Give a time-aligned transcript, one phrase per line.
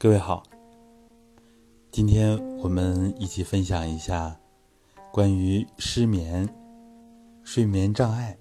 [0.00, 0.44] 各位好，
[1.90, 4.38] 今天我们一起分享一下
[5.12, 6.48] 关于失眠、
[7.42, 8.38] 睡眠障碍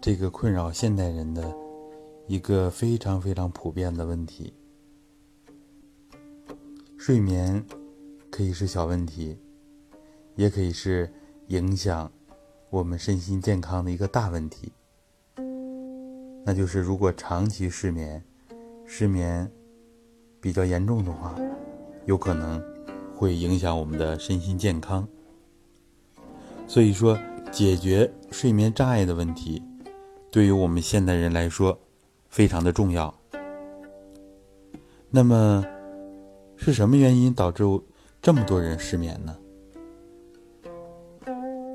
[0.00, 1.54] 这个困扰现代人的
[2.26, 4.52] 一个非常非常普遍的问题。
[6.98, 7.64] 睡眠
[8.28, 9.38] 可以是小问题，
[10.34, 11.08] 也可以是
[11.46, 12.10] 影响
[12.70, 14.72] 我们身心健康的一个大问题。
[16.44, 18.20] 那就是如果长期失眠，
[18.84, 19.48] 失眠。
[20.40, 21.34] 比较严重的话，
[22.06, 22.62] 有可能
[23.14, 25.06] 会影响我们的身心健康。
[26.66, 27.18] 所以说，
[27.52, 29.62] 解决睡眠障碍的问题，
[30.30, 31.78] 对于我们现代人来说，
[32.28, 33.12] 非常的重要。
[35.10, 35.64] 那么，
[36.56, 37.64] 是什么原因导致
[38.22, 39.36] 这么多人失眠呢？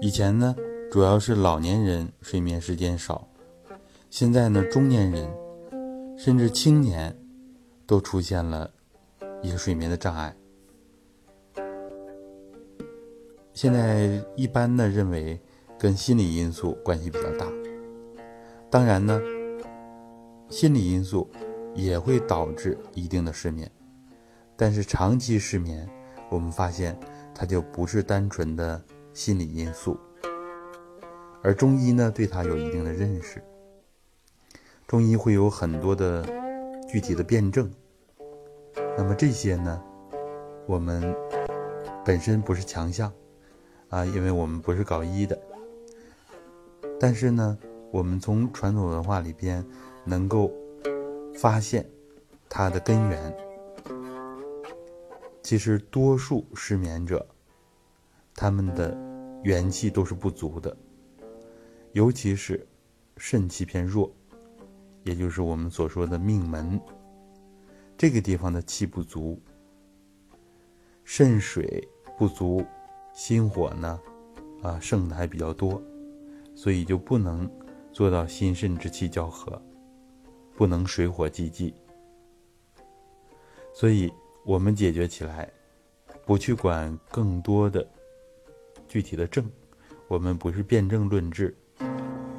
[0.02, 0.56] 以前呢，
[0.92, 3.28] 主要是老年人睡眠时间少，
[4.10, 5.30] 现在呢，中年人
[6.18, 7.16] 甚至青年。
[7.88, 8.70] 都出现了
[9.42, 10.36] 一个睡眠的障碍。
[13.54, 15.40] 现在一般呢认为
[15.80, 17.48] 跟心理因素关系比较大。
[18.70, 19.22] 当然呢，
[20.50, 21.30] 心理因素
[21.74, 23.72] 也会导致一定的失眠，
[24.56, 25.88] 但是长期失眠，
[26.30, 27.00] 我们发现
[27.34, 28.84] 它就不是单纯的
[29.14, 29.98] 心理因素。
[31.42, 33.42] 而中医呢对它有一定的认识，
[34.88, 36.45] 中医会有很多的。
[36.96, 37.70] 具体的辩证，
[38.98, 39.84] 那么这些呢，
[40.66, 41.14] 我们
[42.06, 43.12] 本身不是强项
[43.90, 45.38] 啊，因为我们不是搞医的。
[46.98, 47.58] 但是呢，
[47.92, 49.62] 我们从传统文化里边
[50.06, 50.50] 能够
[51.38, 51.86] 发现
[52.48, 53.38] 它的根源。
[55.44, 57.28] 其实，多数失眠者，
[58.34, 58.98] 他们的
[59.44, 60.74] 元气都是不足的，
[61.92, 62.66] 尤其是
[63.18, 64.10] 肾气偏弱。
[65.06, 66.82] 也就是我们所说的命门，
[67.96, 69.40] 这个地方的气不足，
[71.04, 72.66] 肾水不足，
[73.14, 74.02] 心火呢，
[74.64, 75.80] 啊盛的还比较多，
[76.56, 77.48] 所以就不能
[77.94, 79.62] 做到心肾之气交合，
[80.56, 81.72] 不能水火既济。
[83.76, 84.12] 所以
[84.44, 85.48] 我们解决起来，
[86.26, 87.88] 不去管更多的
[88.88, 89.48] 具体的症，
[90.08, 91.56] 我们不是辨证论治，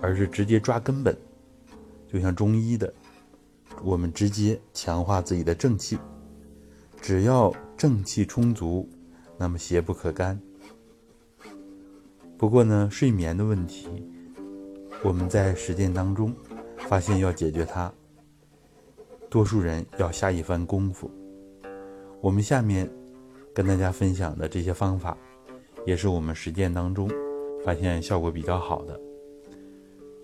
[0.03, 1.16] 而是直接抓根本。
[2.16, 2.91] 就像中医的，
[3.84, 5.99] 我们直接强化自己的正气，
[6.99, 8.88] 只要正气充足，
[9.37, 10.41] 那么邪不可干。
[12.38, 13.87] 不过呢，睡眠的问题，
[15.05, 16.34] 我们在实践当中
[16.88, 17.93] 发现要解决它，
[19.28, 21.10] 多数人要下一番功夫。
[22.22, 22.91] 我们下面
[23.53, 25.15] 跟大家分享的这些方法，
[25.84, 27.10] 也是我们实践当中
[27.62, 28.99] 发现效果比较好的。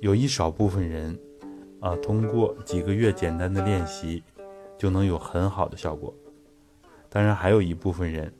[0.00, 1.14] 有一少部分人。
[1.82, 4.22] 啊，通过几个月简单的练习，
[4.78, 6.15] 就能有很好的效果。
[7.09, 8.32] 当然，还有一部分人，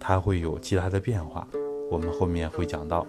[0.00, 1.46] 他会有其他的变化，
[1.90, 3.06] 我们后面会讲到。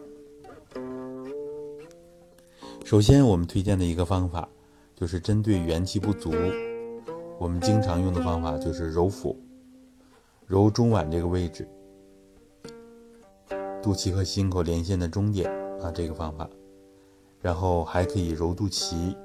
[2.83, 4.45] 首先，我们推荐的一个方法，
[4.93, 6.33] 就是针对元气不足，
[7.39, 9.33] 我们经常用的方法就是揉腹，
[10.45, 11.65] 揉中脘这个位置，
[13.81, 15.49] 肚脐和心口连线的中点
[15.81, 16.49] 啊，这个方法，
[17.41, 19.15] 然后还可以揉肚脐。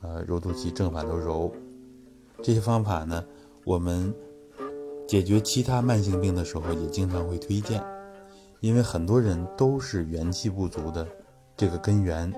[0.00, 1.52] 呃，揉肚脐正反都揉，
[2.42, 3.24] 这些方法呢，
[3.64, 4.14] 我们
[5.06, 7.82] 解决其他慢性病的时候也经常会推荐，
[8.60, 11.06] 因为很多人都是元气不足的
[11.56, 12.32] 这个根源，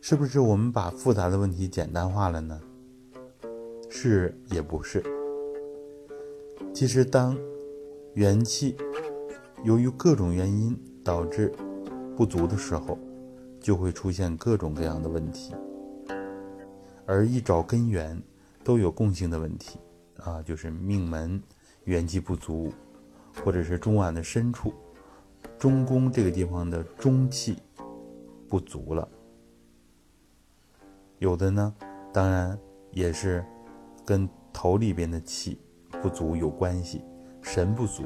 [0.00, 0.38] 是不是？
[0.38, 2.60] 我们把复杂的问题简单化了呢？
[3.88, 5.02] 是也不是。
[6.72, 7.36] 其实，当
[8.14, 8.76] 元气
[9.64, 11.52] 由于各种原因导致
[12.16, 12.96] 不足的时候，
[13.62, 15.54] 就会出现各种各样的问题，
[17.06, 18.20] 而一找根源，
[18.64, 19.78] 都有共性的问题，
[20.18, 21.40] 啊，就是命门
[21.84, 22.72] 元气不足，
[23.44, 24.74] 或者是中脘的深处，
[25.58, 27.56] 中宫这个地方的中气
[28.48, 29.08] 不足了。
[31.20, 31.72] 有的呢，
[32.12, 32.58] 当然
[32.90, 33.44] 也是
[34.04, 35.60] 跟头里边的气
[36.02, 37.00] 不足有关系，
[37.40, 38.02] 神不足。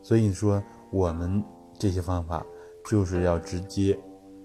[0.00, 0.62] 所以说，
[0.92, 1.42] 我们
[1.76, 2.46] 这些方法。
[2.88, 3.98] 就是要直接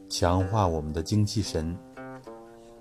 [0.10, 1.76] 强化我们的精气神，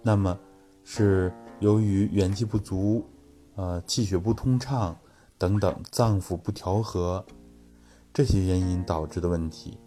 [0.02, 0.36] 那么
[0.82, 3.06] 是由于元气不足、
[3.54, 4.96] 呃气血不通畅
[5.38, 7.24] 等等脏腑不调和
[8.12, 9.78] 这些原因导致的问题，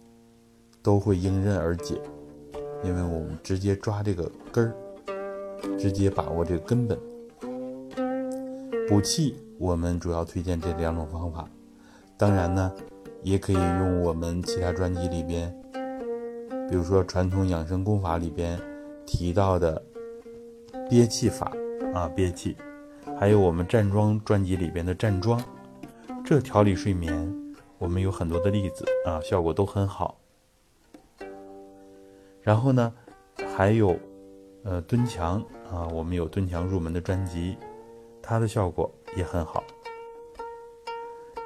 [0.82, 2.00] 都会迎刃而解，
[2.82, 4.74] 因为我们直接抓这个根儿，
[5.78, 6.98] 直接把握这个根本。
[8.88, 11.46] 补气，我们主要推荐这两种方法，
[12.16, 12.72] 当然呢，
[13.22, 15.54] 也可以用我们其他专辑里边。
[16.68, 18.58] 比如说传统养生功法里边
[19.06, 19.80] 提到的
[20.90, 21.52] 憋气法
[21.94, 22.56] 啊憋气，
[23.18, 25.40] 还有我们站桩专辑里边的站桩，
[26.24, 30.18] 这调理睡眠，我们有很多的例子啊，效果都很好。
[32.42, 32.92] 然后呢，
[33.56, 33.96] 还有
[34.64, 35.40] 呃蹲墙
[35.70, 37.56] 啊，我们有蹲墙入门的专辑，
[38.20, 39.62] 它的效果也很好。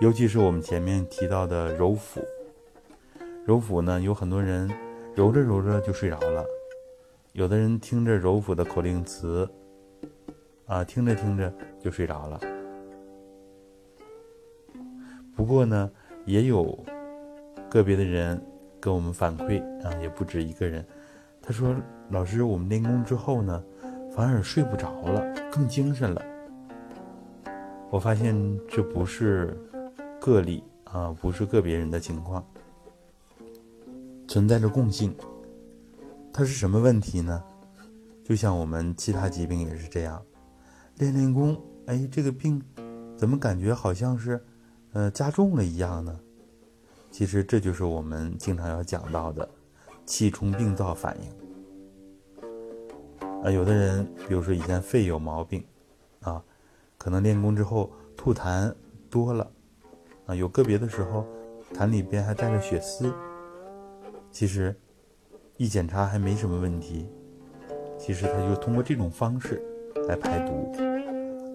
[0.01, 2.23] 尤其是我们前面提到的揉腹，
[3.45, 4.71] 揉腹呢，有很多人
[5.15, 6.45] 揉着揉着就睡着了，
[7.33, 9.49] 有的人听着揉腹的口令词，
[10.67, 12.41] 啊，听着听着就睡着了。
[15.35, 15.91] 不过呢，
[16.25, 16.79] 也有
[17.71, 18.41] 个别的人
[18.79, 20.85] 跟我们反馈啊，也不止一个人，
[21.43, 21.75] 他说
[22.11, 23.65] ：“老师，我们练功之后呢，
[24.15, 26.23] 反而睡不着了，更精神了。”
[27.91, 28.35] 我发现
[28.69, 29.57] 这不是。
[30.23, 32.45] 个例啊，不是个别人的情况，
[34.31, 35.13] 存在着共性。
[36.33, 37.43] 它是什么问题呢？
[38.23, 40.23] 就像我们其他疾病也是这样，
[40.99, 42.63] 练练功，哎，这个病
[43.17, 44.41] 怎么感觉好像是
[44.93, 46.17] 呃加重了一样呢？
[47.11, 49.51] 其实这就是我们经常要讲到的
[50.07, 51.29] 气冲病灶反应。
[53.43, 55.65] 啊，有的人比如说以前肺有毛病
[56.21, 56.41] 啊，
[56.97, 58.73] 可能练功之后吐痰
[59.11, 59.51] 多了。
[60.27, 61.27] 啊，有个别的时候，
[61.75, 63.13] 痰里边还带着血丝。
[64.31, 64.75] 其实，
[65.57, 67.09] 一检查还没什么问题。
[67.99, 69.63] 其实他就通过这种方式
[70.09, 70.73] 来排毒，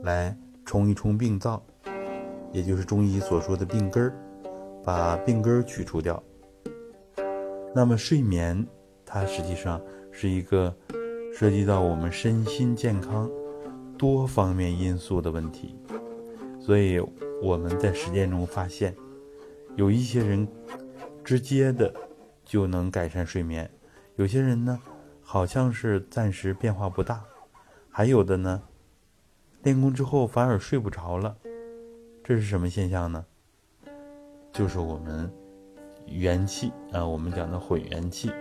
[0.03, 1.63] 来冲一冲病灶，
[2.51, 4.13] 也就是中医所说的病根儿，
[4.83, 6.21] 把病根儿去除掉。
[7.73, 8.65] 那么睡眠，
[9.05, 9.81] 它实际上
[10.11, 10.75] 是一个
[11.33, 13.29] 涉及到我们身心健康
[13.97, 15.75] 多方面因素的问题，
[16.59, 17.01] 所以。
[17.43, 18.95] 我们在实践中发现，
[19.75, 20.47] 有一些人
[21.21, 21.93] 直接的
[22.45, 23.69] 就能改善睡眠，
[24.15, 24.79] 有些人呢
[25.21, 27.23] 好像是暂时变化不大，
[27.89, 28.61] 还有的呢
[29.63, 31.35] 练功之后反而睡不着了，
[32.23, 33.25] 这是什么现象呢？
[34.53, 35.29] 就是我们
[36.05, 38.31] 元气啊，我们讲的混元气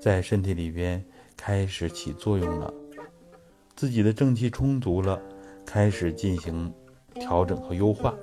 [0.00, 1.04] 在身体里边
[1.36, 2.72] 开始起作用了，
[3.76, 5.20] 自己的正气充足了，
[5.64, 6.72] 开始进行
[7.14, 8.14] 调整和优化。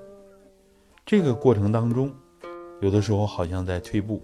[1.05, 2.13] 这个过程当中，
[2.81, 4.21] 有的时候好像在退步，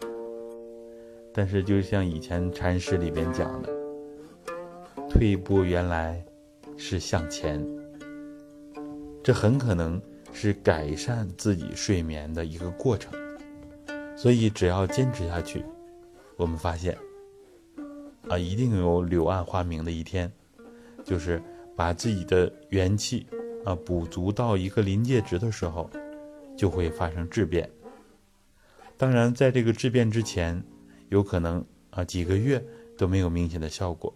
[1.38, 3.70] 但是就像以前禅师里边讲的，
[5.10, 6.24] 退一步原来
[6.78, 7.62] 是向前，
[9.22, 10.02] 这很可能
[10.32, 13.12] 是改善自己睡眠的一个过程。
[14.16, 15.62] 所以只要坚持下去，
[16.38, 16.98] 我们发现，
[18.30, 20.32] 啊，一定有柳暗花明的一天，
[21.04, 21.42] 就是
[21.76, 23.28] 把自己的元气
[23.66, 25.90] 啊补足到一个临界值的时候。
[26.58, 27.70] 就会发生质变。
[28.96, 30.64] 当然，在这个质变之前，
[31.10, 32.64] 有可能啊几个月
[32.98, 34.14] 都没有明显的效果，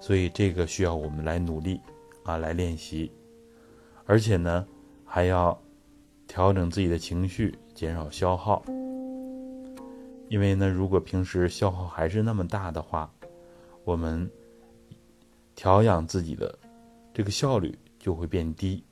[0.00, 1.80] 所以这个需要我们来努力
[2.24, 3.10] 啊来练习，
[4.04, 4.66] 而且呢
[5.04, 5.60] 还要
[6.26, 8.64] 调整自己的情绪，减少消耗。
[10.28, 13.12] 因为呢，如果平时消耗还是那么大的话，
[13.84, 14.30] 我们
[15.54, 16.58] 调养自己的
[17.14, 18.84] 这个效率就会变低，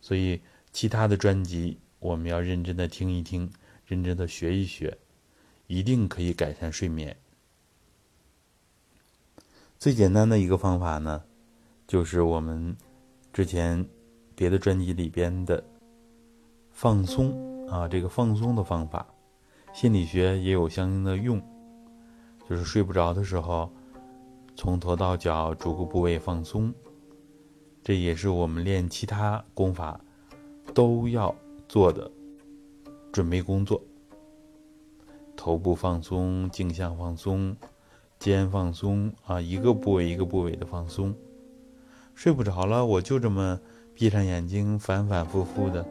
[0.00, 0.40] 所以。
[0.72, 3.50] 其他的专辑，我们要认真的听一听，
[3.86, 4.94] 认真的学一学，
[5.66, 7.16] 一定可以改善睡眠。
[9.78, 11.22] 最简单的一个方法呢，
[11.86, 12.76] 就是我们
[13.32, 13.86] 之前
[14.34, 15.62] 别的专辑里边的
[16.72, 19.06] 放松啊，这个放松的方法，
[19.72, 21.42] 心理学也有相应的用，
[22.48, 23.70] 就是睡不着的时候，
[24.54, 26.72] 从头到脚逐个部位放松，
[27.82, 30.00] 这也是我们练其他功法。
[30.74, 31.34] 都要
[31.68, 32.10] 做的
[33.12, 33.80] 准备工作：
[35.36, 37.56] 头部放松、颈项放松、
[38.18, 41.14] 肩放松啊，一个部位一个部位的放松。
[42.14, 43.60] 睡不着了，我就这么
[43.94, 45.86] 闭上眼睛，反反复复的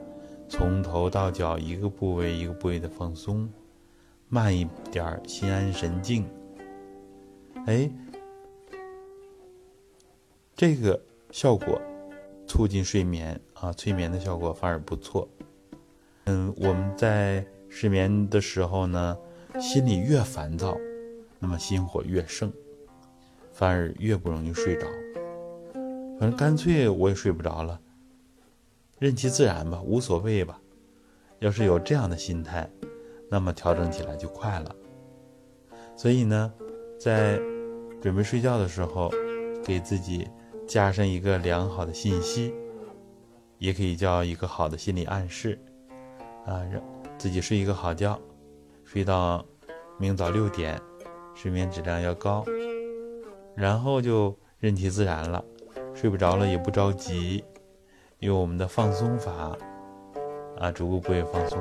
[0.49, 3.47] 从头到脚一个部位一个部位的放松，
[4.27, 6.25] 慢一点，心安神静。
[7.67, 7.89] 哎，
[10.55, 10.99] 这个
[11.31, 11.79] 效果。
[12.47, 15.27] 促进睡眠啊，催眠的效果反而不错。
[16.25, 19.17] 嗯，我们在失眠的时候呢，
[19.59, 20.77] 心里越烦躁，
[21.39, 22.51] 那么心火越盛，
[23.51, 24.87] 反而越不容易睡着。
[26.19, 27.79] 反正干脆我也睡不着了，
[28.99, 30.59] 任其自然吧，无所谓吧。
[31.39, 32.69] 要是有这样的心态，
[33.29, 34.75] 那么调整起来就快了。
[35.95, 36.53] 所以呢，
[36.99, 37.39] 在
[38.01, 39.11] 准备睡觉的时候，
[39.63, 40.27] 给自己。
[40.67, 42.51] 加上一个良好的信息，
[43.59, 45.59] 也可以叫一个好的心理暗示，
[46.43, 46.81] 啊，让
[47.19, 48.19] 自己睡一个好觉，
[48.95, 49.45] 睡到
[49.97, 50.81] 明早六点，
[51.33, 52.45] 睡眠质量要高，
[53.53, 55.43] 然后就任其自然了，
[55.93, 57.43] 睡不着了也不着急，
[58.19, 59.53] 用我们的放松法
[60.57, 61.59] 啊，逐步部位放松，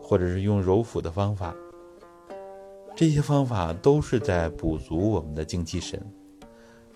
[0.00, 1.52] 或者是用揉腹的方法，
[2.94, 6.00] 这些方法都是在补足我们的精气神。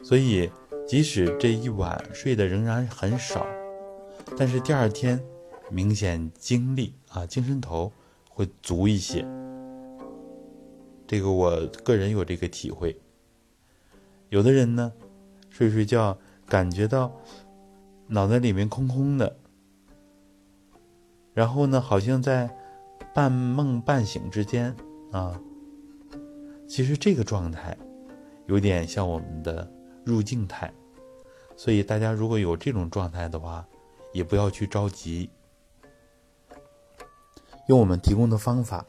[0.00, 0.48] 所以，
[0.86, 3.44] 即使这一晚睡得仍然很少，
[4.38, 5.20] 但是第二天
[5.70, 7.90] 明显精力啊，精神头
[8.34, 9.24] 会足一些。
[11.06, 12.94] 这个我个人有这个体会。
[14.30, 14.92] 有的人呢，
[15.50, 17.12] 睡睡觉感觉到
[18.08, 19.36] 脑袋里面空空的，
[21.32, 22.50] 然后呢，好像在
[23.14, 24.74] 半梦半醒之间
[25.12, 25.40] 啊。
[26.66, 27.76] 其实这个状态
[28.46, 29.70] 有点像我们的
[30.04, 30.72] 入静态，
[31.54, 33.64] 所以大家如果有这种状态的话，
[34.12, 35.30] 也不要去着急，
[37.68, 38.84] 用我们提供的方法。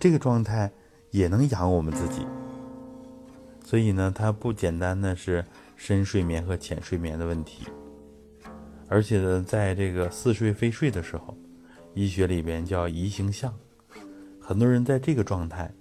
[0.00, 0.68] 这个状态
[1.10, 2.26] 也能养我们自己，
[3.64, 5.44] 所以呢，它不简单的是
[5.76, 7.64] 深睡眠和浅睡眠的问题，
[8.88, 11.36] 而且呢，在这个似睡非睡的时候，
[11.92, 13.54] 医学里边叫移形象，
[14.40, 15.72] 很多人在这个状态，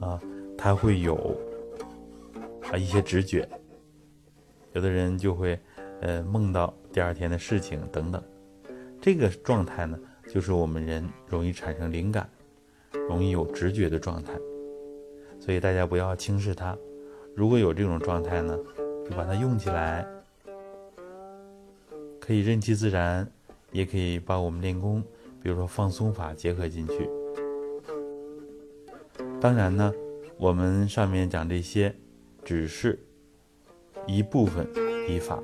[0.00, 0.18] 啊，
[0.56, 1.36] 他会有
[2.72, 3.46] 啊一些直觉，
[4.72, 5.60] 有的人就会
[6.00, 8.22] 呃梦到第二天的事情等等，
[9.02, 9.98] 这个状态呢，
[10.28, 12.28] 就是我们人容易产生灵感。
[13.06, 14.32] 容易有直觉的状态，
[15.38, 16.76] 所以大家不要轻视它。
[17.34, 18.58] 如果有这种状态呢，
[19.04, 20.06] 就把它用起来，
[22.18, 23.30] 可以任其自然，
[23.72, 25.02] 也可以把我们练功，
[25.42, 27.08] 比如说放松法结合进去。
[29.40, 29.92] 当然呢，
[30.38, 31.94] 我们上面讲这些，
[32.42, 32.98] 只是
[34.06, 34.66] 一部分
[35.06, 35.42] 笔法。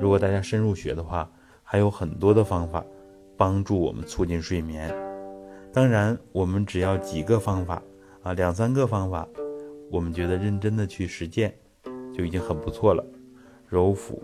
[0.00, 1.30] 如果大家深入学的话，
[1.62, 2.84] 还有很多的方法
[3.42, 4.94] 帮助我们促进睡眠。
[5.72, 7.82] 当然，我们只要几个方法
[8.22, 9.28] 啊，两三个方法，
[9.90, 11.52] 我们觉得认真的去实践，
[12.14, 13.04] 就已经很不错了。
[13.66, 14.22] 揉腹、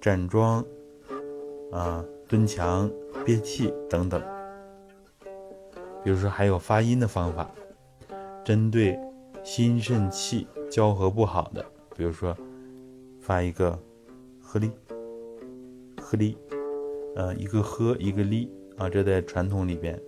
[0.00, 0.64] 站桩、
[1.70, 2.90] 啊蹲墙、
[3.26, 4.22] 憋气等等。
[6.02, 7.50] 比如说还有发音的方法，
[8.42, 8.98] 针对
[9.44, 11.62] 心肾气交合不好的，
[11.94, 12.34] 比如说
[13.20, 13.78] 发一个
[14.40, 14.70] 呵哩、
[16.00, 16.38] 呵哩，
[17.16, 20.00] 呃一个呵一个哩啊，这在传统里边。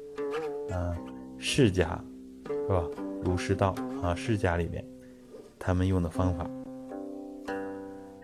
[0.71, 0.95] 嗯，
[1.38, 1.99] 释家
[2.47, 2.85] 是吧？
[3.25, 4.85] 儒释道啊，释家里面
[5.59, 6.49] 他们用的方法，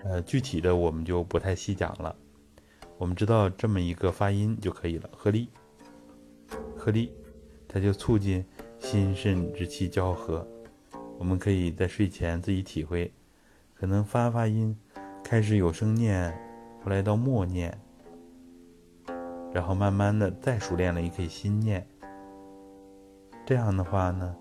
[0.04, 2.14] 呃，具体的我们就不太细讲了。
[2.98, 5.48] 我们知道这么一个发音就可以了，合力，
[6.76, 7.10] 合力，
[7.66, 8.44] 它就促进
[8.78, 10.46] 心肾之气交合。
[11.18, 13.10] 我们可以在睡前自己体会，
[13.74, 14.76] 可能发发音，
[15.24, 16.30] 开始有声念，
[16.84, 17.76] 后来到默念，
[19.54, 21.86] 然后慢慢的再熟练了，也可以心念。
[23.46, 24.34] 这样的话呢，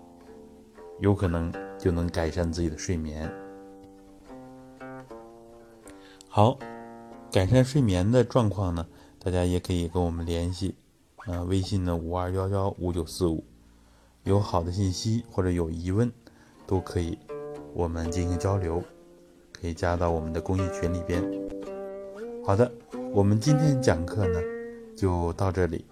[0.98, 3.32] 有可能就能改善自己的睡眠。
[6.26, 6.58] 好，
[7.30, 8.84] 改善睡眠的状况呢，
[9.20, 10.74] 大家也可以跟我们联系，
[11.26, 13.44] 呃，微信呢五二幺幺五九四五，
[14.24, 16.10] 有好的信息或者有疑问，
[16.66, 17.16] 都可以
[17.72, 18.82] 我们进行交流，
[19.52, 21.22] 可以加到我们的公益群里边。
[22.44, 22.68] 好的，
[23.12, 24.40] 我们今天讲课呢
[24.96, 25.84] 就到这里，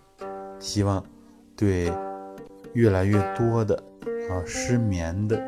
[0.59, 1.05] 希望
[1.57, 1.93] 对。
[2.75, 3.77] 越来越多的
[4.31, 5.39] 啊失眠的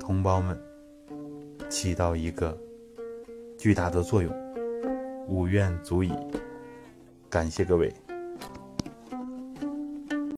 [0.00, 0.58] 同胞们，
[1.68, 2.58] 起到一个
[3.58, 4.32] 巨大的作用，
[5.28, 6.10] 五愿足矣。
[7.28, 7.92] 感谢各位。